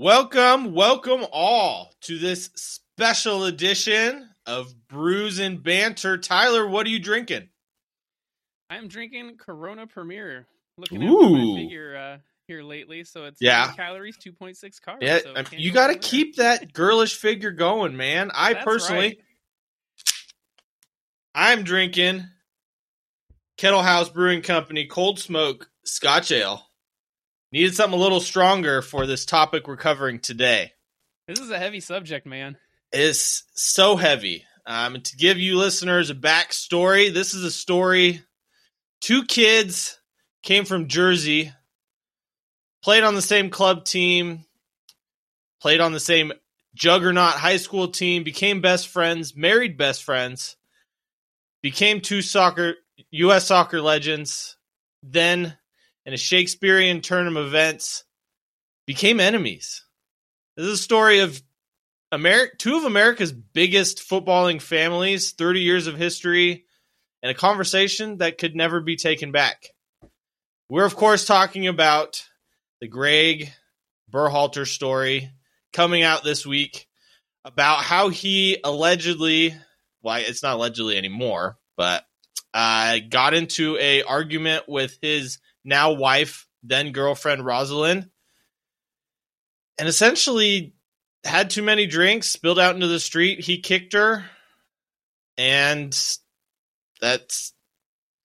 [0.00, 6.16] Welcome, welcome all to this special edition of Brews and Banter.
[6.16, 7.48] Tyler, what are you drinking?
[8.70, 10.46] I'm drinking Corona Premier.
[10.76, 13.72] Looking at my figure uh, here lately, so it's Yeah.
[13.72, 14.98] calories, 2.6 carbs.
[15.00, 18.30] Yeah, so I mean, can't you got to keep that girlish figure going, man.
[18.32, 19.18] I That's personally, right.
[21.34, 22.24] I'm drinking
[23.56, 26.67] Kettle House Brewing Company Cold Smoke Scotch Ale.
[27.50, 30.72] Needed something a little stronger for this topic we're covering today.
[31.26, 32.58] This is a heavy subject, man.
[32.92, 34.44] It's so heavy.
[34.66, 38.22] Um, to give you listeners a backstory, this is a story.
[39.00, 39.98] Two kids
[40.42, 41.52] came from Jersey,
[42.82, 44.44] played on the same club team,
[45.60, 46.32] played on the same
[46.74, 50.56] juggernaut high school team, became best friends, married best friends,
[51.62, 52.74] became two soccer
[53.10, 53.46] U.S.
[53.46, 54.56] soccer legends.
[55.02, 55.56] Then,
[56.08, 58.04] in a Shakespearean turn of events,
[58.86, 59.84] became enemies.
[60.56, 61.42] This is a story of
[62.56, 66.64] two of America's biggest footballing families, 30 years of history,
[67.22, 69.68] and a conversation that could never be taken back.
[70.70, 72.24] We're, of course, talking about
[72.80, 73.52] the Greg
[74.10, 75.30] Berhalter story
[75.74, 76.88] coming out this week
[77.44, 79.54] about how he allegedly,
[80.00, 82.06] well, it's not allegedly anymore, but
[82.54, 88.08] uh, got into a argument with his now wife, then girlfriend Rosalind,
[89.78, 90.74] and essentially
[91.24, 93.40] had too many drinks, spilled out into the street.
[93.40, 94.24] He kicked her,
[95.36, 95.96] and
[97.00, 97.52] that's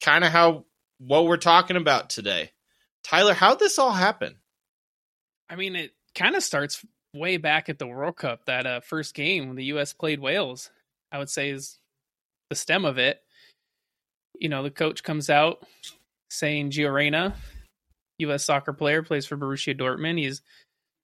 [0.02, 0.66] kind of how
[1.00, 2.52] what we're talking about today.
[3.04, 4.36] Tyler, how'd this all happen?
[5.50, 6.84] I mean, it kind of starts
[7.14, 8.46] way back at the World Cup.
[8.46, 9.92] That uh, first game when the U.S.
[9.92, 10.72] played Wales,
[11.12, 11.78] I would say is
[12.50, 13.20] the stem of it.
[14.40, 15.64] You know, the coach comes out
[16.34, 17.36] saying Gio Reyna,
[18.20, 18.44] U.S.
[18.44, 20.18] soccer player, plays for Borussia Dortmund.
[20.20, 20.42] He's,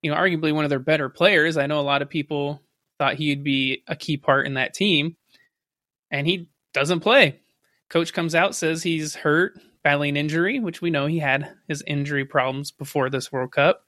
[0.01, 1.57] you know, arguably one of their better players.
[1.57, 2.61] I know a lot of people
[2.97, 5.15] thought he'd be a key part in that team,
[6.11, 7.39] and he doesn't play.
[7.89, 12.25] Coach comes out says he's hurt, battling injury, which we know he had his injury
[12.25, 13.83] problems before this World Cup.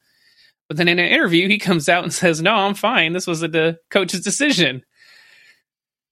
[0.68, 3.14] But then in an interview, he comes out and says, "No, I'm fine.
[3.14, 4.84] This was the coach's decision."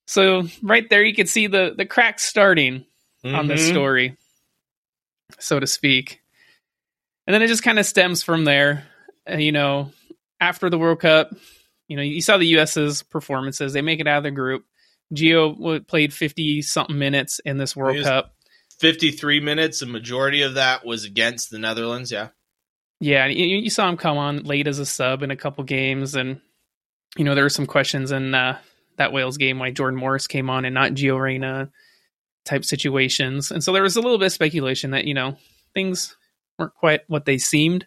[0.06, 2.84] So right there, you could see the the cracks starting
[3.24, 3.70] on this Mhm.
[3.70, 4.16] story,
[5.38, 6.20] so to speak.
[7.26, 8.86] And then it just kind of stems from there.
[9.30, 9.92] Uh, you know,
[10.40, 11.32] after the World Cup,
[11.88, 13.72] you know, you saw the US's performances.
[13.72, 14.64] They make it out of the group.
[15.14, 18.34] Gio played 50 something minutes in this World Cup.
[18.78, 19.80] 53 minutes.
[19.80, 22.10] The majority of that was against the Netherlands.
[22.10, 22.28] Yeah.
[23.00, 26.14] Yeah, you, you saw him come on late as a sub in a couple games,
[26.14, 26.38] and
[27.16, 28.58] you know there were some questions in uh,
[28.98, 31.70] that Wales game why Jordan Morris came on and not Gio Reyna
[32.44, 35.36] type situations, and so there was a little bit of speculation that you know
[35.74, 36.16] things
[36.58, 37.86] weren't quite what they seemed,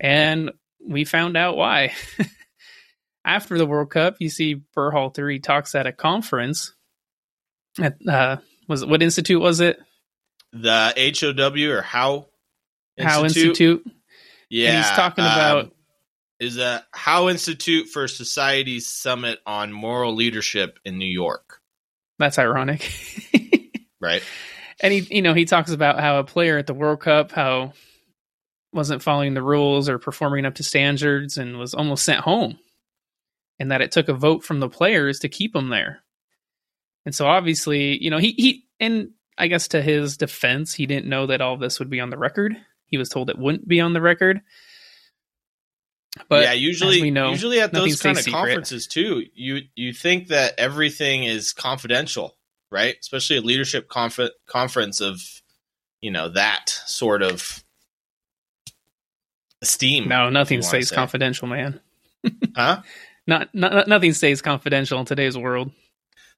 [0.00, 0.50] and
[0.86, 1.92] we found out why.
[3.24, 5.32] After the World Cup, you see Berhalter.
[5.32, 6.74] He talks at a conference.
[7.80, 8.36] At uh,
[8.68, 9.78] was what institute was it?
[10.52, 12.26] The HOW or How
[12.98, 13.84] How Institute.
[14.48, 14.68] Yeah.
[14.68, 15.72] And he's talking um, about
[16.38, 21.60] is a How Institute for Society's Summit on Moral Leadership in New York.
[22.18, 22.90] that's ironic.
[24.00, 24.22] Right.
[24.80, 27.72] and he you know he talks about how a player at the world cup how
[28.72, 32.58] wasn't following the rules or performing up to standards and was almost sent home.
[33.58, 36.02] And that it took a vote from the players to keep him there.
[37.06, 41.08] And so obviously you know he he and i guess to his defense he didn't
[41.08, 42.56] know that all this would be on the record.
[42.84, 44.42] He was told it wouldn't be on the record.
[46.28, 48.38] But yeah, usually we know, usually at those kind of secret.
[48.38, 52.36] conferences too, you you think that everything is confidential,
[52.70, 52.96] right?
[53.00, 55.20] Especially a leadership conf- conference of
[56.00, 57.64] you know that sort of
[59.62, 60.08] esteem.
[60.08, 61.80] no nothing stays confidential man
[62.56, 62.82] Huh?
[63.26, 65.70] not, not nothing stays confidential in today's world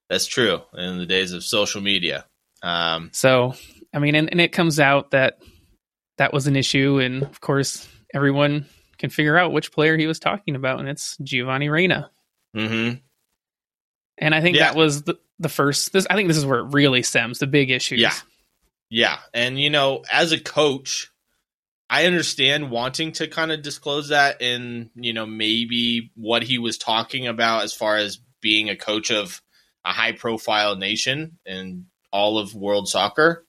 [0.09, 0.61] That's true.
[0.73, 2.25] In the days of social media,
[2.63, 3.53] um, So,
[3.93, 5.39] I mean, and, and it comes out that
[6.17, 8.65] that was an issue, and of course, everyone
[8.97, 12.09] can figure out which player he was talking about, and it's Giovanni Reyna.
[12.55, 12.93] hmm
[14.19, 14.65] And I think Yeah.
[14.65, 15.91] that was the, the first.
[15.93, 17.99] This I think this is where it really stems the big issues.
[17.99, 18.13] Yeah.
[18.91, 21.11] Yeah, and you know, as a coach,
[21.91, 26.79] I understand wanting to kind of disclose that in, you know, maybe what he was
[26.79, 29.41] talking about as far as being a coach of
[29.85, 33.45] a high profile nation and all of world soccer.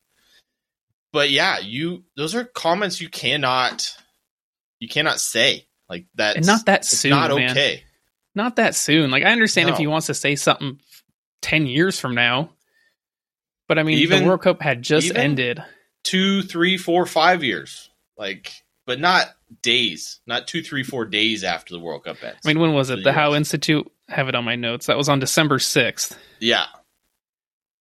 [1.12, 3.88] But yeah, you those are comments you cannot
[4.78, 5.66] you cannot say.
[5.88, 7.50] Like that and not that it's soon, not man.
[7.52, 7.82] okay.
[8.34, 9.10] Not that soon.
[9.10, 10.80] Like I understand if he wants to say something
[11.42, 12.50] ten years from now,
[13.68, 15.62] but I mean, Even- the World Cup had just ended.
[16.02, 17.90] Two, three, four, five years.
[18.16, 18.52] Like
[18.86, 19.30] but not
[19.62, 22.38] days, not two, three, four days after the World Cup ends.
[22.44, 22.96] I mean, when was it?
[22.96, 24.86] The The HOW Institute I have it on my notes.
[24.86, 26.18] That was on December sixth.
[26.40, 26.66] yeah,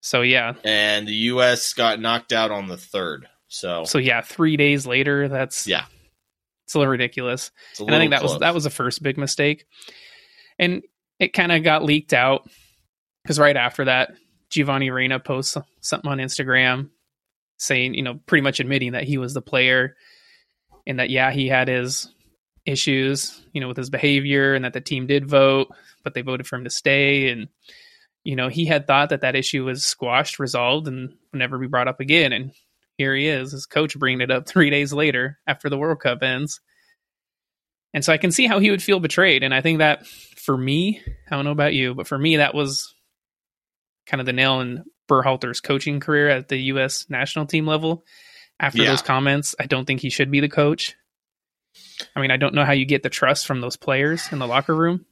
[0.01, 1.73] So yeah, and the U.S.
[1.73, 3.27] got knocked out on the third.
[3.49, 5.29] So, so yeah, three days later.
[5.29, 5.87] That's Yeah.
[6.67, 7.51] it's a little ridiculous.
[7.71, 9.65] it's a and I think that little was that was the first big mistake,
[10.59, 10.83] and
[11.19, 12.49] it kind of got leaked out
[13.23, 14.13] because right after that,
[14.51, 16.91] Giovanni Reyna posts something on Instagram
[17.59, 19.97] saying, you know, pretty much admitting that he was the player,
[20.87, 22.13] and that yeah, he had his
[22.65, 25.69] issues, you know, with his behavior, and that the team did vote,
[26.05, 27.49] but they voted for him to stay, and
[28.25, 31.67] you know, he had thought that that issue was squashed, resolved, and would never be
[31.67, 32.53] brought up again, and
[32.99, 36.23] here he is, his coach bringing it up three days later after the World Cup
[36.23, 36.61] ends.
[37.95, 39.43] And so I can see how he would feel betrayed.
[39.43, 40.07] And I think that
[40.49, 42.95] for me, I don't know about you, but for me, that was
[44.07, 47.05] kind of the nail in Berhalter's coaching career at the U.S.
[47.11, 48.03] national team level.
[48.59, 48.89] After Yeah.
[48.89, 50.97] those comments, I don't think he should be the coach.
[52.17, 54.47] I mean, I don't know how you get the trust from those players in the
[54.47, 55.05] locker room,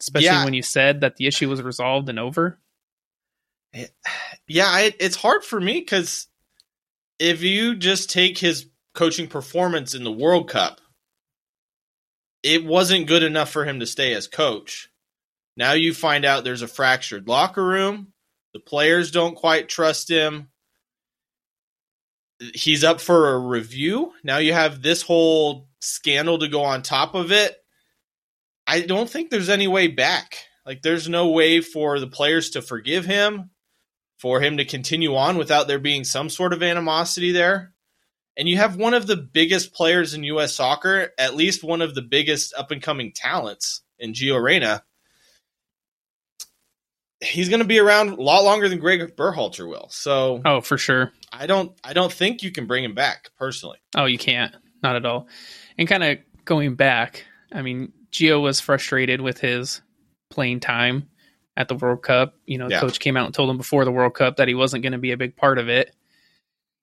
[0.00, 0.44] especially Yeah.
[0.46, 2.58] when you said that the issue was resolved and over.
[3.74, 6.26] yeah, I, it's hard for me because
[7.18, 10.80] if you just take his coaching performance in the World Cup,
[12.42, 14.88] it wasn't good enough for him to stay as coach.
[15.56, 18.12] Now you find out there's a fractured locker room.
[18.54, 20.48] The players don't quite trust him.
[22.54, 24.12] He's up for a review.
[24.24, 27.56] Now you have this whole scandal to go on top of it.
[28.66, 30.38] I don't think there's any way back.
[30.64, 33.50] Like, there's no way for the players to forgive him
[34.18, 37.71] for him to continue on without there being some sort of animosity there.
[38.36, 40.54] And you have one of the biggest players in U.S.
[40.54, 44.82] soccer, at least one of the biggest up and coming talents in Gio Reyna.
[47.20, 49.88] He's going to be around a lot longer than Greg Berhalter will.
[49.90, 51.12] So Oh, for sure.
[51.32, 53.78] I don't, I don't think you can bring him back personally.
[53.96, 54.54] Oh, you can't.
[54.82, 55.28] Not at all.
[55.78, 59.82] And kind of going back, I mean, Gio was frustrated with his
[60.30, 61.08] playing time
[61.56, 62.34] at the World Cup.
[62.44, 62.80] You know, Yeah.
[62.80, 64.98] coach came out and told him before the World Cup that he wasn't going to
[64.98, 65.94] be a big part of it.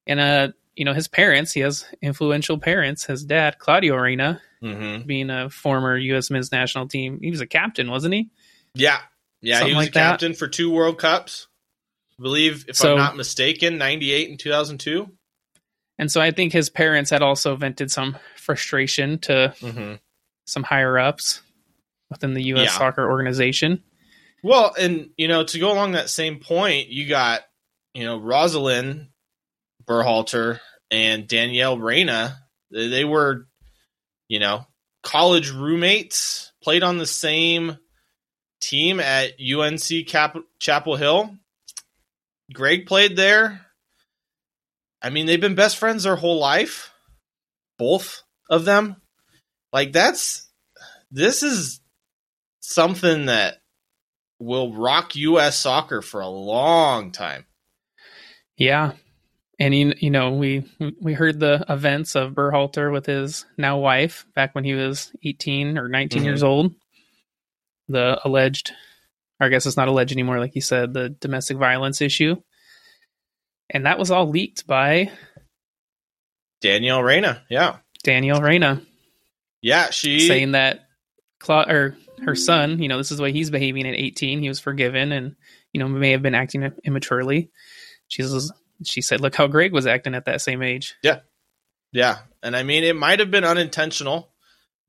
[0.08, 0.48] And uh,
[0.80, 3.06] you know, his parents, he has influential parents.
[3.06, 5.08] His dad, Claudio Reyna, Mm-hmm.
[5.08, 6.30] being a former U.S.
[6.30, 8.30] men's national team, he was a captain, wasn't he?
[8.74, 9.00] Yeah,
[9.42, 10.10] yeah, Something he was like a that.
[10.12, 11.48] captain for two World Cups.
[12.20, 15.08] I believe, if So- I'm not mistaken, '98 and 2002.
[15.98, 19.94] And so I think his parents had also vented some frustration to Mm-hmm.
[20.46, 21.42] some higher ups
[22.10, 22.66] within the U.S.
[22.72, 22.78] Yeah.
[22.78, 23.82] soccer organization.
[24.44, 27.42] Well, and you know, to go along that same point, you got
[27.94, 29.08] you know Rosalind
[29.88, 30.60] Berhalter
[30.92, 32.38] and Danielle Reyna.
[32.72, 33.48] They, were,
[34.28, 34.66] you know,
[35.04, 37.78] college roommates, played on the same
[38.62, 41.36] team at UNC Cap- Chapel Hill.
[42.54, 43.66] Greg played there.
[45.02, 46.92] I mean, they've been best friends their whole life,
[47.78, 48.98] both of them.
[49.72, 50.50] Like that's
[51.12, 51.80] this is
[52.60, 53.62] something that
[54.40, 55.60] will rock U.S.
[55.60, 57.46] soccer for a long time.
[58.58, 58.94] Yeah.
[59.60, 60.64] And you, you know, we
[61.02, 65.78] we heard the events of Berhalter with his now wife back when he was 18
[65.78, 66.26] or 19 Mhm.
[66.26, 66.74] years old.
[67.90, 68.72] The alleged
[69.42, 72.36] or I guess it's not alleged anymore like you said, the domestic violence issue.
[73.70, 75.12] And that was all leaked by
[76.62, 78.82] Danielle Reyna, yeah, Danielle Reyna
[79.62, 80.86] yeah, she saying that
[81.40, 84.42] Cla- or her son, you know, this is the way he's behaving at 18.
[84.42, 85.36] He was forgiven and
[85.74, 87.50] you know, may have been acting immaturely.
[88.08, 88.52] She says
[88.84, 91.20] she said, "Look how Greg was acting at that same age." Yeah,
[91.92, 94.32] yeah, and I mean, it might have been unintentional.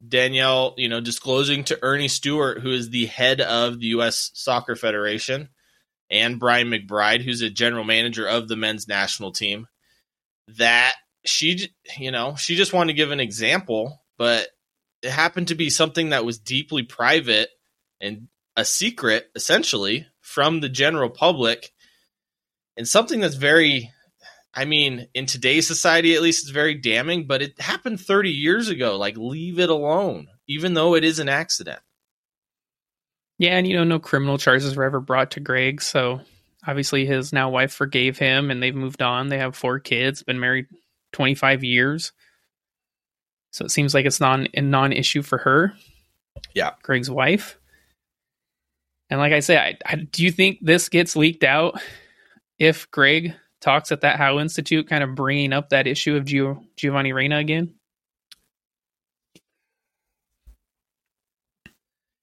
[0.07, 4.31] Danielle, you know, disclosing to Earnie Stewart, who is the head of the U.S.
[4.35, 5.51] Soccer Federation,
[6.11, 9.67] and Brian McBride, who's a general manager of the men's national team,
[10.59, 10.95] that
[11.25, 14.49] she, you know, she just wanted to give an example, but
[15.03, 17.51] it happened to be something that was deeply private
[18.01, 21.73] and a secret, essentially, from the general public,
[22.81, 23.93] and something that's very
[24.55, 28.69] I mean, in today's society, at least, it's very damning, but it happened 30 years
[28.69, 28.97] ago.
[28.97, 31.79] Like, leave it alone, even though it is an accident.
[33.39, 36.23] Yeah, and you know, no criminal charges were ever brought to Greg, so
[36.67, 39.29] obviously his now wife forgave him and they've moved on.
[39.29, 40.67] They have four kids, been married
[41.13, 42.13] 25 years.
[43.53, 45.75] So it seems like it's non a non-issue for her.
[46.55, 46.73] Yeah.
[46.83, 47.59] Greg's wife.
[49.11, 51.81] And like I say, I, I do you think this gets leaked out
[52.61, 56.65] if Greg talks at that HOW Institute kind of bringing up that issue of Gio,
[56.77, 57.75] Giovanni Reyna again?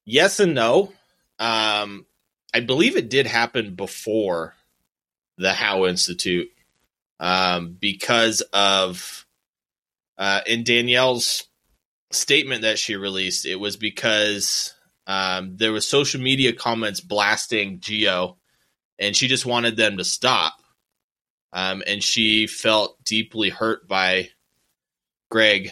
[0.06, 0.94] Yes and no.
[1.40, 2.06] Um,
[2.54, 4.56] I believe it did happen before
[5.38, 6.50] the HOW Institute
[7.20, 9.26] um, because of
[10.18, 11.44] uh, in Danielle's
[12.12, 14.74] statement that she released, it was because
[15.08, 18.37] um, there was social media comments blasting Gio,
[19.00, 20.62] and she just wanted them to stop.
[21.54, 24.30] Um, and she felt deeply hurt by
[25.32, 25.72] Greg,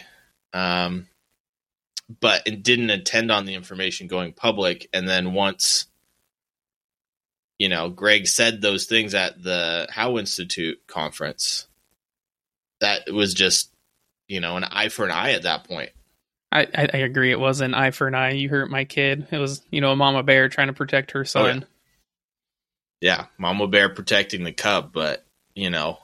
[0.52, 1.06] um,
[2.20, 4.88] but it didn't intend on the information going public.
[4.92, 5.86] And then once,
[7.58, 11.66] you know, Greg said those things at the HOW Institute conference,
[12.80, 13.70] that was just,
[14.28, 15.90] you know, an eye for an eye at that point.
[16.52, 17.30] I, I, agree.
[17.30, 18.32] It was an eye for an eye.
[18.32, 19.26] You hurt my kid.
[19.30, 21.44] It was, you know, a mama bear trying to protect her son.
[21.44, 21.60] Oh, yeah.
[23.00, 25.24] Yeah, mama bear protecting the cub, but
[25.54, 25.98] you know,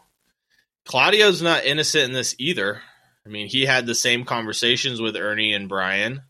[0.85, 2.81] Claudio's not innocent in this either.
[3.25, 6.23] I mean, he had the same conversations with Earnie and Brian.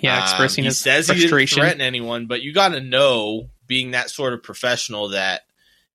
[0.00, 1.38] Yeah, expressing um, he his says frustration.
[1.38, 5.42] he didn't threaten anyone, but you got to know, being that sort of professional, that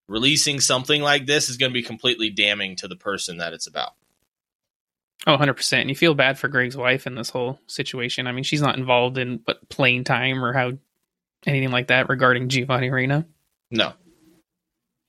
[0.08, 3.68] releasing something like this is going to be completely damning to the person that it's
[3.68, 3.94] about.
[5.26, 5.82] Oh, 100%.
[5.82, 8.28] And you feel bad for Greg's wife in this whole situation.
[8.28, 10.74] I mean, she's not involved in but playing time or how
[11.46, 13.26] anything like that regarding Giovanni Reyna.
[13.72, 13.94] No.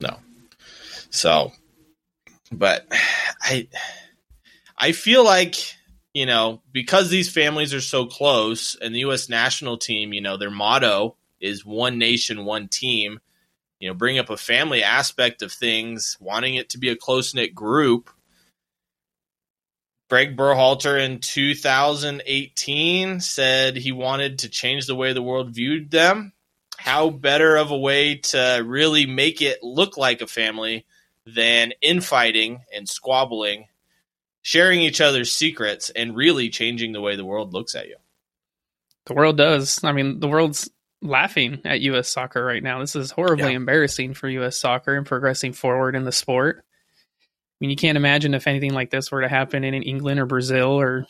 [0.00, 0.18] No.
[1.10, 1.52] So,
[2.52, 2.86] but
[3.40, 3.68] I
[4.76, 5.56] I feel like,
[6.12, 10.36] you know, because these families are so close and the US national team, you know,
[10.36, 13.20] their motto is one nation, one team,
[13.80, 17.54] you know, bring up a family aspect of things, wanting it to be a close-knit
[17.54, 18.10] group
[20.08, 26.32] Greg Berhalter in 2018 said he wanted to change the way the world viewed them.
[26.78, 30.86] How better of a way to really make it look like a family
[31.26, 33.66] than infighting and squabbling,
[34.42, 37.96] sharing each other's secrets, and really changing the way the world looks at you?
[39.06, 39.82] The world does.
[39.82, 40.70] I mean, the world's
[41.02, 42.08] laughing at U.S.
[42.08, 42.80] soccer right now.
[42.80, 43.56] This is horribly yeah.
[43.56, 44.56] embarrassing for U.S.
[44.56, 46.64] soccer and progressing forward in the sport.
[46.64, 50.26] I mean, you can't imagine if anything like this were to happen in England or
[50.26, 51.06] Brazil or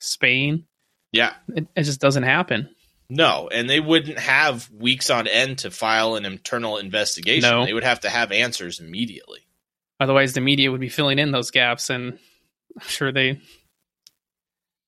[0.00, 0.66] Spain.
[1.12, 1.34] Yeah.
[1.54, 2.70] It, it just doesn't happen.
[3.10, 7.48] No, and they wouldn't have weeks on end to file an internal investigation.
[7.48, 7.64] No.
[7.64, 9.40] They would have to have answers immediately.
[9.98, 12.18] Otherwise, the media would be filling in those gaps, and
[12.78, 13.40] I'm sure they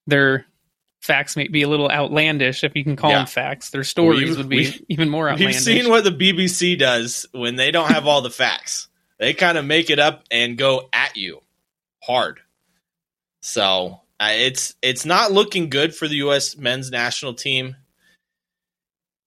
[0.07, 0.45] their
[1.01, 3.19] facts may be a little outlandish, if you can call yeah.
[3.19, 3.71] them facts.
[3.71, 5.57] Their stories we've, would be even more outlandish.
[5.57, 8.89] We've seen what the BBC does when they don't have all the facts
[9.21, 11.43] they kind of make it up and go at you
[12.03, 12.41] hard.
[13.43, 16.57] So uh, it's it's not looking good for the U.S.
[16.57, 17.77] men's national team.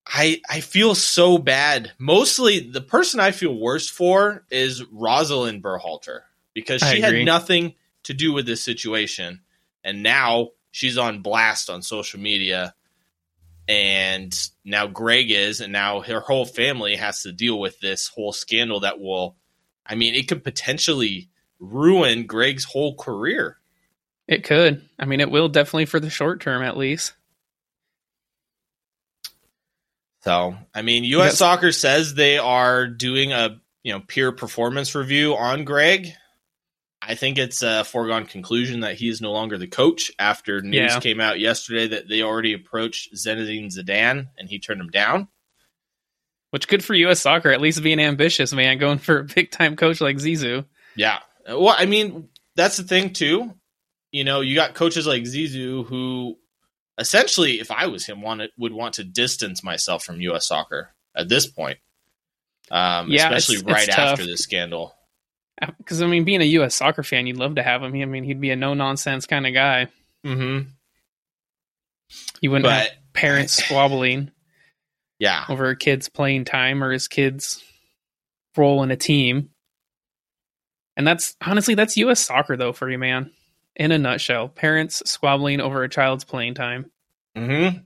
[0.05, 1.91] I I feel so bad.
[1.97, 6.21] Mostly the person I feel worst for is Rosalind Berhalter
[6.53, 9.41] because she had nothing to do with this situation,
[9.83, 12.75] and now she's on blast on social media,
[13.67, 18.33] and now Greg is, and now her whole family has to deal with this whole
[18.33, 19.37] scandal that will
[19.85, 21.29] I mean, it could potentially
[21.59, 23.57] ruin Greg's whole career.
[24.27, 24.87] It could.
[24.97, 27.13] I mean, it will definitely for the short term, at least.
[30.23, 31.31] So, I mean, U.S.
[31.31, 31.33] Yep.
[31.33, 36.13] Soccer says they are doing a you know peer performance review on Greg.
[37.01, 40.93] I think it's a foregone conclusion that he is no longer the coach after news
[40.93, 40.99] yeah.
[41.01, 45.27] came out yesterday that they already approached Zinedine Zidane and he turned him down.
[46.51, 47.19] Which good for U.S.
[47.19, 50.65] soccer, at least being ambitious, man, going for a big time coach like Zizou.
[50.95, 51.19] Yeah.
[51.45, 53.53] Well, I mean, that's the thing too.
[54.11, 56.37] You know, you got coaches like Zizou who
[56.97, 60.47] essentially, if I was him, wanted would want to distance myself from U.S.
[60.47, 61.77] soccer at this point.
[62.71, 64.93] Um, yeah, especially it's, right it's after this scandal.
[65.77, 66.75] Because I mean, being a U.S.
[66.75, 67.93] soccer fan, you'd love to have him.
[67.93, 69.87] I mean, he'd be a no nonsense kind of guy.
[70.25, 70.67] Mm-hmm.
[72.41, 74.31] You wouldn't but, have parents squabbling.
[75.19, 75.45] Yeah.
[75.47, 77.63] Over a kid's playing time or his kid's
[78.57, 79.51] role in a team.
[80.97, 83.31] And that's honestly that's US soccer though for you, man.
[83.75, 84.49] In a nutshell.
[84.49, 86.91] Parents squabbling over a child's playing time.
[87.35, 87.79] Mm-hmm.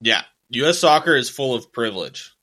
[0.00, 0.22] Yeah.
[0.50, 2.34] US soccer is full of privilege.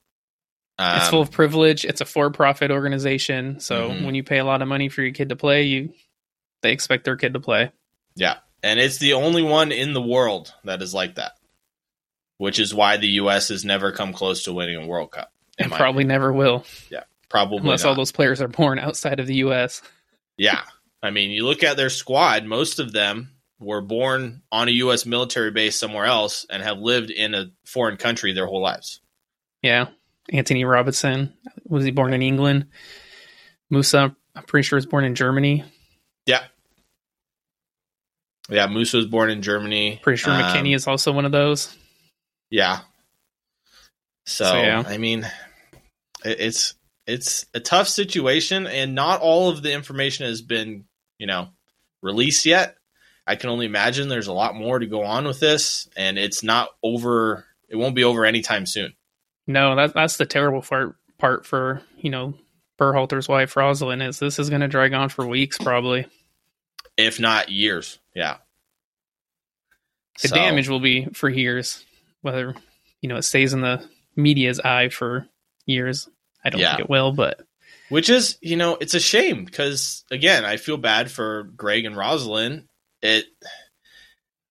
[0.80, 1.86] Um, it's full of privilege.
[1.86, 4.06] It's a for-profit organization, so mm-hmm.
[4.06, 5.92] when you pay a lot of money for your kid to play, you
[6.62, 7.72] they expect their kid to play.
[8.16, 11.32] Yeah, and it's the only one in the world that is like that
[12.38, 13.50] which is why the U.S.
[13.50, 15.32] has never come close to winning a World Cup.
[15.58, 16.08] And probably opinion.
[16.08, 16.66] never will.
[16.90, 17.90] Yeah, probably unless not.
[17.90, 19.82] all those players are born outside of the U.S.
[20.38, 20.62] Yeah,
[21.08, 25.06] I mean, you look at their squad; most of them were born on a U.S.
[25.06, 29.02] military base somewhere else and have lived in a foreign country their whole lives.
[29.62, 29.88] Yeah,
[30.32, 31.34] Antonee Robinson
[31.66, 32.68] was he born in England?
[33.74, 35.64] Musah, I'm pretty sure, was born in Germany.
[36.26, 36.44] Yeah,
[38.50, 38.68] yeah.
[38.68, 40.00] Musah was born in Germany.
[40.04, 41.76] Pretty sure um, is also one of those.
[42.50, 42.82] Yeah.
[44.26, 44.84] So, so yeah.
[44.86, 45.28] I mean,
[46.24, 46.76] it's
[47.08, 50.86] it's a tough situation, and not all of the information has been,
[51.18, 51.50] you know,
[52.02, 52.76] release yet.
[53.26, 56.44] I can only imagine there's a lot more to go on with this, and it's
[56.44, 57.46] not over.
[57.70, 58.94] It won't be over anytime soon.
[59.48, 62.36] No, that that's the terrible part part for you know
[62.80, 66.06] Berhalter's wife Rosalind is this is going to drag on for weeks probably.
[66.96, 68.00] if not years.
[68.16, 68.38] Yeah.
[70.22, 71.86] The So, damage will be for years,
[72.22, 72.56] whether
[73.02, 75.28] you know it stays in the media's eye for
[75.66, 76.10] years.
[76.44, 76.72] I don't Yeah.
[76.78, 77.42] think it will, but
[77.90, 81.96] which is, you know, it's a shame because again, I feel bad for Greg and
[81.96, 82.68] Rosalind.
[83.02, 83.26] It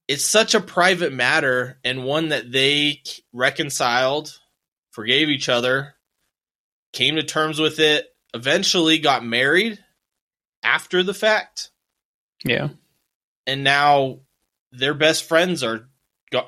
[0.09, 3.03] it's such a private matter and one that they
[3.33, 4.39] reconciled,
[4.93, 5.95] forgave each other,
[6.93, 9.79] came to terms with it, eventually got married
[10.63, 11.71] after the fact,
[12.45, 12.69] yeah,
[13.47, 14.21] and now
[14.73, 15.89] their best friends are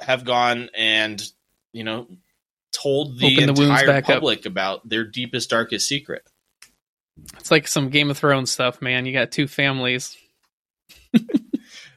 [0.01, 1.23] have gone and
[1.73, 2.09] you know
[2.73, 4.15] told the, Open the entire back up.
[4.17, 6.23] public about their deepest darkest secret.
[7.39, 9.07] It's like some Game of Thrones stuff, man.
[9.07, 10.17] You got two families.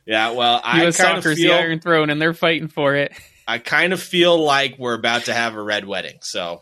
[0.05, 0.97] Yeah, well, I U.S.
[0.97, 3.13] kind of Soccer's the feel Iron Throne, and they're fighting for it.
[3.47, 6.61] I kind of feel like we're about to have a red wedding, so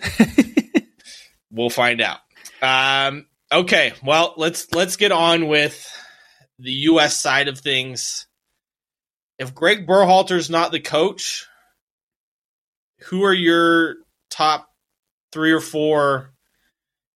[1.50, 2.18] we'll find out.
[2.62, 5.86] Um, okay, well let's let's get on with
[6.58, 7.16] the U.S.
[7.16, 8.26] side of things.
[9.38, 11.46] If Greg Berhalter's not the coach,
[13.04, 13.96] who are your
[14.28, 14.68] top
[15.32, 16.32] three or four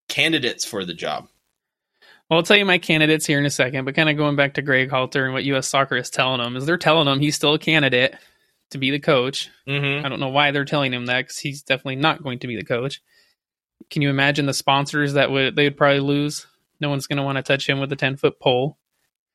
[0.09, 1.29] candidates for the job?
[2.29, 4.55] Well, I'll tell you my candidates here in a second, but kind of going back
[4.55, 5.69] to Greg Halter and what U.S.
[5.69, 8.17] Soccer is telling him is they're telling him he's still a candidate
[8.71, 9.51] to be the coach.
[9.69, 10.05] Mm-hmm.
[10.05, 12.57] I don't know why they're telling him that because he's definitely not going to be
[12.57, 13.03] the coach.
[13.91, 16.47] Can you imagine the sponsors that would they would probably lose?
[16.81, 18.79] No one's going to want to touch him with a ten foot pole.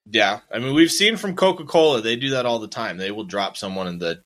[0.06, 2.98] Yeah, I mean we've seen from Coca Cola they do that all the time.
[2.98, 4.24] They will drop someone in the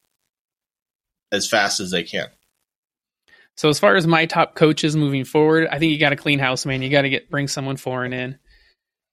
[1.32, 2.28] as fast as they can.
[3.56, 6.40] So as far as my top coaches moving forward, I think you got to clean
[6.40, 6.82] house, man.
[6.82, 8.40] You got to get bring someone foreign in.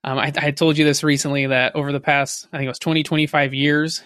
[0.03, 2.79] Um, I, I told you this recently that over the past, I think it was
[2.79, 4.03] 20, 25 years,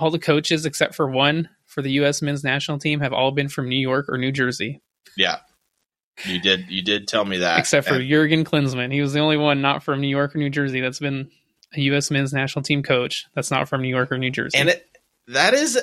[0.00, 2.22] all the coaches except for one for the U.S.
[2.22, 4.80] men's national team have all been from New York or New Jersey,
[5.16, 5.38] Yeah,
[6.24, 6.68] you did.
[6.70, 7.58] You did tell me that.
[7.60, 8.92] except for And- Jurgen Klinsmann.
[8.92, 11.30] He was the only one not from New York or New Jersey that's been
[11.74, 12.10] a U.S.
[12.10, 14.58] men's national team coach that's not from New York or New Jersey.
[14.58, 14.84] and it
[15.28, 15.78] that is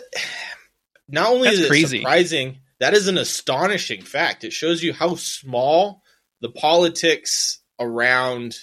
[1.08, 1.98] not only That's is it crazy.
[2.00, 2.58] surprising.
[2.84, 4.44] That is an astonishing fact.
[4.44, 6.04] It shows you how small
[6.42, 8.58] the politics around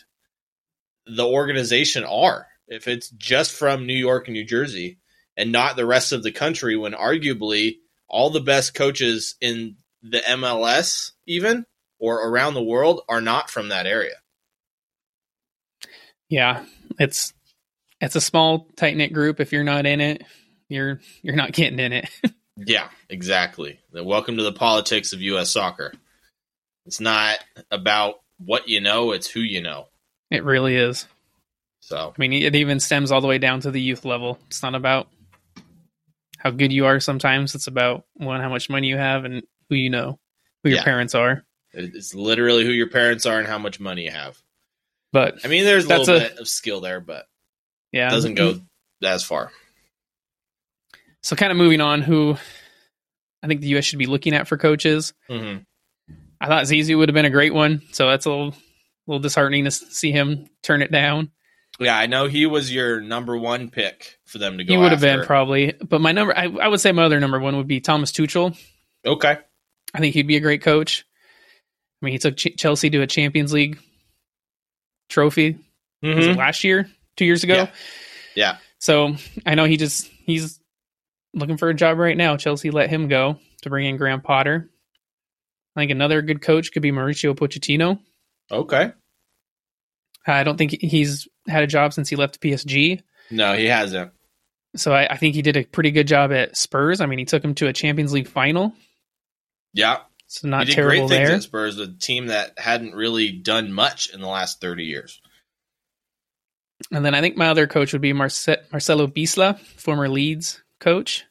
[1.06, 2.46] the organization are.
[2.68, 4.98] If it's just from New York and New Jersey
[5.38, 7.76] and not the rest of the country, when arguably
[8.11, 11.64] all the best coaches in the MLS, even
[11.98, 14.16] or around the world, are not from that area.
[16.28, 16.66] yeah,
[16.98, 17.33] it's
[18.02, 19.40] it's a small tight knit group.
[19.40, 20.24] If you're not in it,
[20.68, 22.11] you're you're not getting in it.
[22.66, 23.79] Yeah, exactly.
[23.92, 25.51] Welcome to the politics of U.S.
[25.51, 25.92] soccer.
[26.87, 27.38] It's not
[27.70, 29.87] about what you know; it's who you know.
[30.31, 31.07] It really is.
[31.81, 34.38] So, I mean, it even stems all the way down to the youth level.
[34.49, 35.09] It's not about
[36.38, 37.55] how good you are sometimes.
[37.55, 40.18] It's about one, how much money you have and who you know,
[40.62, 40.85] who your Yeah.
[40.85, 41.44] parents are.
[41.73, 44.37] it's literally who your parents are and how much money you have.
[45.12, 47.27] But I mean, there's a little a- bit of skill there, but
[47.92, 48.61] yeah, it doesn't go
[49.03, 49.53] as far.
[51.22, 52.37] So kind of moving on, who
[53.42, 53.85] I think the U.S.
[53.85, 55.12] should be looking at for coaches.
[55.28, 55.59] hmm
[56.42, 57.83] I thought Zizou would have been a great one.
[57.92, 58.54] So that's a little,
[59.06, 61.30] little disheartening to see him turn it down.
[61.78, 64.72] Yeah, I know he was your number one pick for them to go.
[64.72, 67.38] He would have been probably, but my number, I, I would say my other number
[67.38, 68.59] one would be Thomas Tuchel.
[69.06, 69.37] okay.
[69.92, 71.04] I think he'd be a great coach.
[72.00, 73.78] I mean, he took Ch- Chelsea to a Champions League
[75.09, 75.59] trophy
[76.02, 76.37] was it Mhm.
[76.37, 77.54] last year, two years ago.
[77.54, 77.70] Yeah.
[78.35, 78.56] Yeah.
[78.78, 80.60] So I know he just he's
[81.34, 82.36] looking for a job right now.
[82.36, 84.70] Chelsea let him go to bring in Graham Potter.
[85.76, 88.00] I think another good coach could be Mauricio Pochettino.
[88.50, 88.92] Okay.
[90.26, 93.00] I don't think he's had a job since he left PSG.
[93.30, 94.12] No, he hasn't.
[94.76, 97.00] So I, I think he did a pretty good job at Spurs.
[97.00, 98.72] I mean, he took him to a Champions League final.
[99.72, 101.36] Yeah, So not he did terrible great things there.
[101.36, 105.20] at Spurs, a team that hadn't really done much in the last thirty years.
[106.92, 111.24] And then I think my other coach would be Marce- Marcelo Bielsa, former Leeds coach.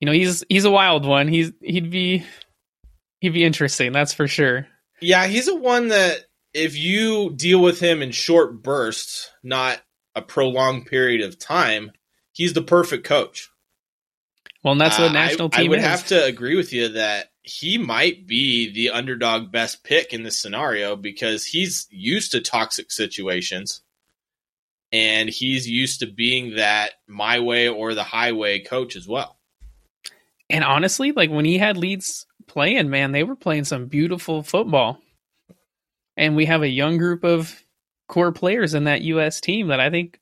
[0.00, 1.28] You know, he's he's a wild one.
[1.28, 2.24] He's he'd be
[3.20, 4.66] he'd be interesting, that's for sure.
[5.00, 9.80] Yeah, he's a one that if you deal with him in short bursts, not
[10.14, 11.92] a prolonged period of time,
[12.32, 13.50] he's the perfect coach.
[14.64, 15.84] Well, and that's what Uh, national I, team I would is.
[15.84, 20.38] have to agree with you that he might be the underdog best pick in this
[20.40, 23.82] scenario because he's used to toxic situations
[24.92, 29.38] and he's used to being that my way or the highway coach as well.
[30.50, 34.98] And honestly, like when he had Leeds playing, man, they were playing some beautiful football.
[36.16, 37.62] And we have a young group of
[38.08, 40.18] core players in that US team that I think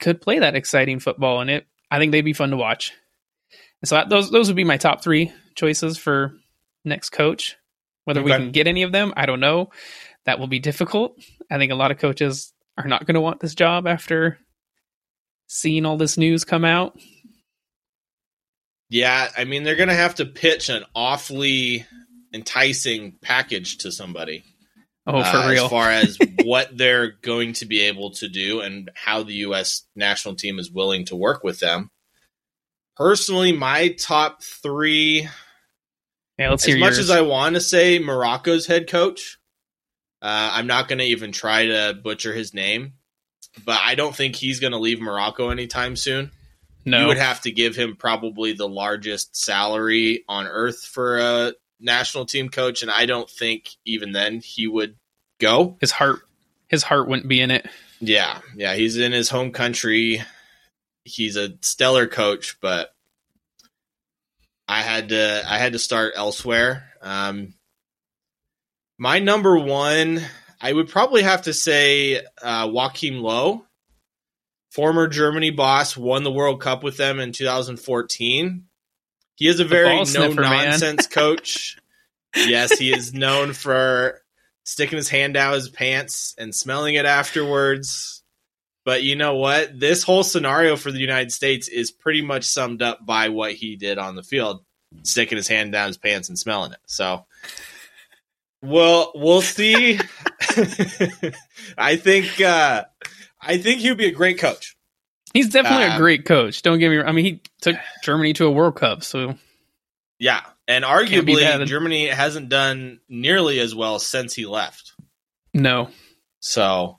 [0.00, 2.92] could play that exciting football, and it I think they'd be fun to watch.
[3.80, 6.34] And so those those would be my top three choices for
[6.84, 7.56] next coach.
[8.04, 9.70] Whether we can get any of them, I don't know.
[10.26, 11.18] That will be difficult.
[11.50, 14.38] I think a lot of coaches are not going to want this job after
[15.46, 16.98] seeing all this news come out.
[18.90, 21.86] Yeah, I mean they're gonna have to pitch an awfully
[22.32, 24.44] enticing package to somebody.
[25.06, 25.64] Oh, for uh, real.
[25.64, 29.82] As far as what they're going to be able to do and how the U.S.
[29.94, 31.90] national team is willing to work with them.
[32.96, 35.28] Personally, my top three,
[36.38, 36.98] yeah, let's as hear much yours.
[37.00, 39.38] as I want to say Morocco's head coach,
[40.24, 42.94] uh, I'm not going to even try to butcher his name,
[43.62, 46.30] but I don't think he's going to leave Morocco anytime soon.
[46.86, 51.52] no, You would have to give him probably the largest salary on earth for a
[51.78, 54.96] national team coach, and I don't think even then he would
[55.38, 55.76] go.
[55.82, 56.20] his heart,
[56.68, 57.66] his heart wouldn't be in it.
[58.00, 60.22] Yeah, yeah, he's in his home country.
[61.04, 62.94] He's a stellar coach, but
[64.66, 66.88] I had to I had to start elsewhere.
[67.02, 67.52] Um,
[68.98, 70.20] my number one,
[70.60, 73.62] I would probably have to say uh, Joachim Löw,
[74.70, 78.64] former Germany boss, won the World Cup with them in 2014.
[79.36, 81.76] He is a very no nonsense coach.
[82.36, 84.20] yes, he is known for
[84.64, 88.22] sticking his hand down his pants and smelling it afterwards.
[88.84, 89.78] But you know what?
[89.78, 93.76] This whole scenario for the United States is pretty much summed up by what he
[93.76, 94.64] did on the field,
[95.02, 96.80] sticking his hand down his pants and smelling it.
[96.86, 97.26] So,
[98.64, 99.98] well, we'll see.
[101.78, 102.84] I think uh,
[103.40, 104.76] I think he would be a great coach.
[105.32, 106.62] He's definitely a Um, great coach.
[106.62, 107.08] Don't get me wrong.
[107.08, 109.34] I mean, he took Germany to a World Cup, so
[110.18, 111.66] Yeah, and arguably.
[111.66, 114.92] Germany hasn't done nearly as well since he left.
[115.52, 115.90] no.
[116.40, 116.98] So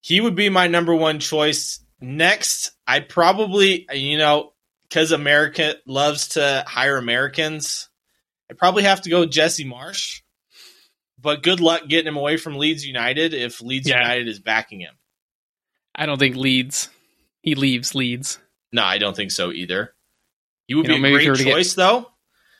[0.00, 1.80] he would be my number one choice.
[2.00, 4.54] Next, I probably, you know,
[4.88, 7.90] because America loves to hire Americans,
[8.50, 10.22] I probably have to go Jesse Marsch.
[11.20, 13.98] But good luck getting him away from Leeds United if Leeds Yeah.
[14.00, 14.94] United is backing him.
[15.94, 16.88] I don't think Leeds.
[17.42, 18.38] He leaves Leeds.
[18.72, 19.94] No, I don't think so either.
[20.66, 22.10] He would You be maybe a great to get- choice, though.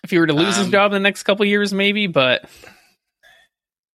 [0.03, 2.07] If he were to lose his Um, job in the next couple of years, maybe.
[2.07, 2.49] But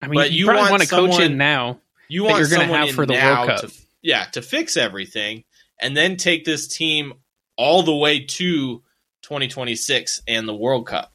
[0.00, 1.80] I mean, But you, you probably want want to coach in now.
[2.08, 3.70] You want you're gonna someone have for the now World Cup.
[3.70, 5.44] to yeah to fix everything
[5.80, 7.14] and then take this team
[7.56, 8.82] all the way to
[9.22, 11.12] 2026 and the World Cup.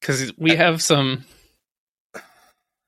[0.00, 1.24] because we have some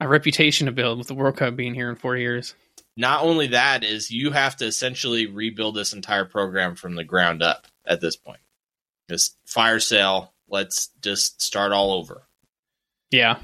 [0.00, 2.54] a reputation to build with the World Cup being here in four years.
[2.96, 7.42] Not only that is you have to essentially rebuild this entire program from the ground
[7.42, 8.40] up at this point.
[9.08, 10.32] Just fire sale.
[10.48, 12.22] Let's just start all over.
[13.10, 13.38] Yeah,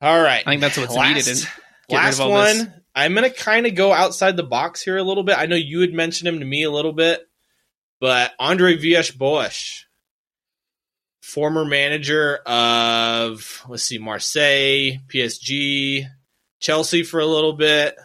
[0.00, 0.42] All right.
[0.46, 1.48] I think that's what's needed.
[1.88, 2.58] Last of all one.
[2.58, 2.66] this.
[2.94, 5.38] I'm going to kind of go outside the box here a little bit.
[5.38, 7.26] I know you had mentioned him to me a little bit,
[8.00, 9.85] but Andre Villas-Boas,
[11.26, 16.06] former manager of let's see, Marseille, PSG,
[16.60, 17.96] Chelsea for a little bit.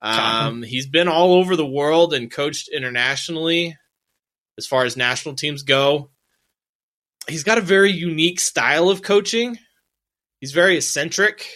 [0.00, 3.76] Um, he's been all over the world and coached internationally
[4.56, 6.10] as far as national teams go.
[7.28, 9.58] He's got a very unique style of coaching.
[10.40, 11.46] He's very eccentric,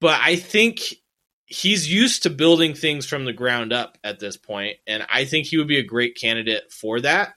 [0.00, 0.80] but I think
[1.46, 5.46] he's used to building things from the ground up at this point, and I think
[5.46, 7.34] he would be a great candidate for that.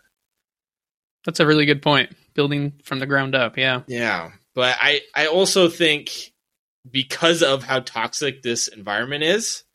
[1.28, 2.16] That's a really good point.
[2.36, 3.58] Building from the ground up.
[3.58, 6.32] Yeah, Yeah, but I I also think
[6.90, 9.66] because of how toxic this environment is,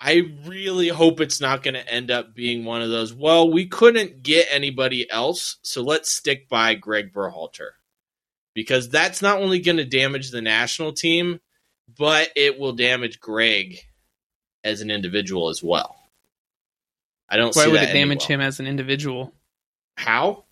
[0.00, 3.14] I really hope it's not going to end up being one of those.
[3.14, 7.70] Well, we couldn't get anybody else, so let's stick by Greg Berhalter
[8.54, 11.38] because that's not only going to damage the national team,
[11.96, 13.78] but it will damage Greg
[14.64, 15.94] as an individual as well.
[17.28, 17.54] I don't.
[17.54, 18.28] why would it damage well.
[18.28, 19.32] him as an individual?
[20.00, 20.44] How?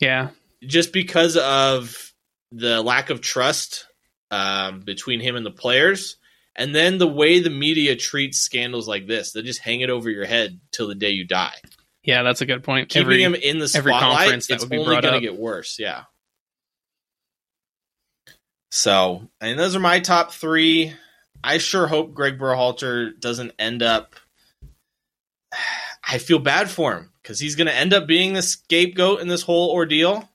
[0.00, 0.30] Yeah,
[0.62, 2.12] just because of
[2.52, 3.86] the lack of trust
[4.30, 6.16] um, between him and the players,
[6.56, 10.10] and then the way the media treats scandals like this, they just hang it over
[10.10, 11.54] your head till the day you die.
[12.02, 12.88] yeah, that's a good point.
[12.88, 15.20] Keeping Every- him in the every spotlight, conference that it's would be only going to
[15.20, 15.78] get worse.
[15.78, 16.04] Yeah.
[18.70, 20.94] So, and those are my top three.
[21.42, 24.14] I sure hope Greg Berhalter doesn't end up.
[26.08, 29.28] I feel bad for him because he's going to end up being the scapegoat in
[29.28, 30.28] this whole ordeal.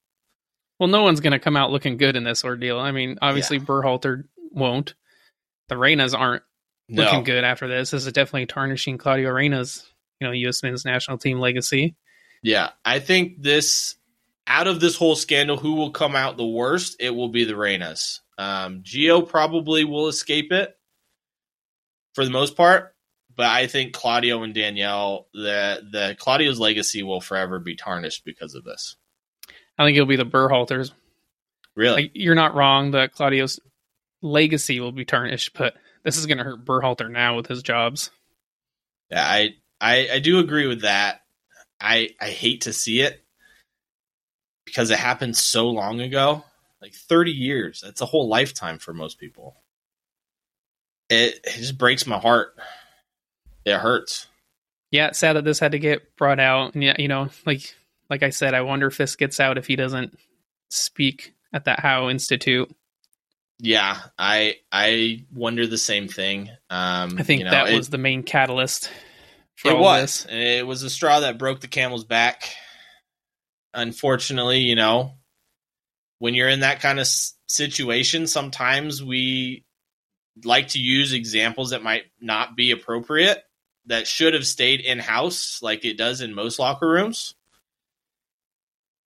[0.80, 2.80] Well, no one's going to come out looking good in this ordeal.
[2.80, 4.94] I mean, obviously Berhalter won't.
[5.70, 6.44] The Reynas aren't
[6.90, 7.04] No.
[7.04, 7.92] looking good after this.
[7.92, 9.86] This is definitely tarnishing Claudio Reyna's,
[10.20, 10.62] you know, U.S.
[10.62, 11.96] men's national team legacy.
[12.44, 13.96] Yeah, I think this
[14.46, 16.98] out of this whole scandal, who will come out the worst?
[17.00, 18.20] It will be the Reynas.
[18.38, 20.76] Um, Gio probably will escape it
[22.14, 22.93] for the most part,
[23.36, 28.56] but I think Claudio and Danielle, the the Claudio's legacy will forever be tarnished because
[28.56, 28.96] of this.
[29.78, 30.92] I think it'll be the Berhalters.
[31.76, 32.92] Really, Like you're not wrong.
[32.92, 33.60] That Claudio's
[34.22, 38.12] legacy will be tarnished, but this is going to hurt Berhalter now with his jobs.
[39.10, 41.22] yeah, I, I I do agree with that.
[41.82, 43.24] I I hate to see it
[44.66, 46.44] because it happened so long ago,
[46.82, 47.82] like 30 years.
[47.84, 49.56] That's a whole lifetime for most people.
[51.10, 52.56] It, it just breaks my heart.
[53.66, 54.28] It hurts.
[54.92, 56.74] Yeah, it's sad that this had to get brought out.
[56.76, 57.76] And yeah, you know, like
[58.10, 60.18] like I said, I wonder if this gets out if he doesn't
[60.70, 62.74] speak at that HOW Institute.
[63.60, 66.50] Yeah, I I wonder the same thing.
[66.70, 68.92] Um, I think you know, that it- was the main catalyst.
[69.56, 70.24] For it was.
[70.24, 70.60] this.
[70.60, 72.44] It was a straw that broke the camel's back.
[73.74, 75.14] Unfortunately, you know,
[76.20, 77.08] when you're in that kind of
[77.48, 79.64] situation, sometimes we
[80.44, 83.44] like to use examples that might not be appropriate
[83.86, 87.36] that should have stayed in house like it does in most locker rooms.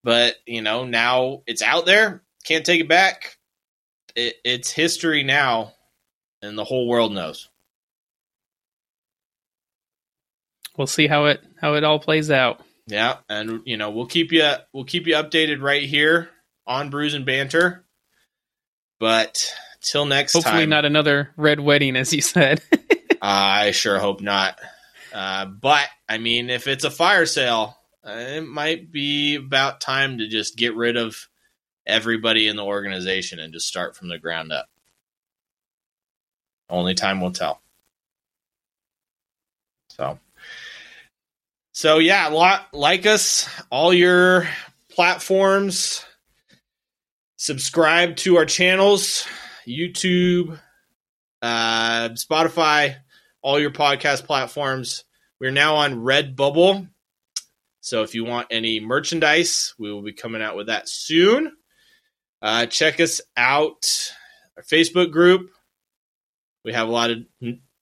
[0.03, 3.37] But, you know, now it's out there, can't take it back.
[4.15, 5.73] It, it's history now,
[6.41, 7.49] and the whole world knows.
[10.77, 12.61] We'll see how it how it all plays out.
[12.85, 16.29] Yeah, and you know we'll keep you we'll keep you updated right here
[16.65, 17.83] on Brews and Banter.
[18.99, 22.61] But till next Hopefully, time, not another red wedding, as you said.
[23.21, 24.59] I sure hope not.
[25.13, 30.19] Uh, but I mean, if it's a fire sale, uh, it might be about time
[30.19, 31.27] to just get rid of
[31.85, 34.67] everybody in the organization and just start from the ground up.
[36.69, 37.61] Only time will tell.
[39.89, 40.19] So,
[41.71, 42.27] so yeah,
[42.73, 44.47] like us, all your
[44.89, 46.05] platforms.
[47.37, 49.25] Subscribe to our channels,
[49.67, 50.59] YouTube,
[51.41, 52.97] uh, Spotify,
[53.47, 55.05] all your podcast platforms.
[55.39, 56.89] We're now on Redbubble.
[57.79, 61.53] So if you want any merchandise, we will be coming out with that soon.
[62.41, 64.11] Uh, check us out,
[64.57, 65.49] our Facebook group.
[66.65, 67.19] We have a lot of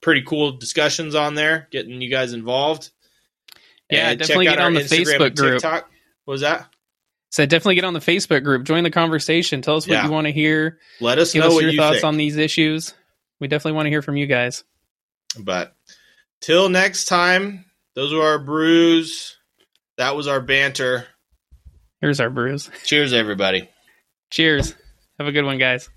[0.00, 2.90] pretty cool discussions on there, getting you guys involved.
[3.90, 5.64] Yeah, And definitely get on the Instagram Facebook group.
[5.64, 5.84] What
[6.26, 6.68] was that?
[7.32, 10.04] so definitely get on the Facebook group, join the conversation, tell us what Yeah.
[10.06, 12.04] you want to hear, Let us give know us what your you thoughts think.
[12.04, 12.94] on these issues.
[13.40, 14.62] We definitely want to hear from you guys.
[15.38, 15.74] But
[16.40, 19.36] till next time, those were our brews.
[19.98, 21.06] That was our banter.
[22.00, 22.70] Here's our brews.
[22.84, 23.68] Cheers, everybody.
[24.30, 24.74] Cheers.
[25.18, 25.88] Have a good one, guys.